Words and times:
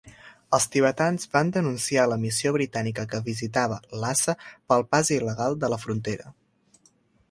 Els 0.57 0.63
tibetans 0.75 1.29
van 1.35 1.51
denunciar 1.57 2.05
a 2.07 2.11
la 2.15 2.17
missió 2.25 2.55
britànica 2.57 3.07
que 3.13 3.23
visitava 3.31 3.79
Lhasa 4.01 4.39
pel 4.53 4.89
pas 4.93 5.17
il·legal 5.21 5.65
de 5.65 5.75
la 5.77 5.85
frontera. 5.89 6.39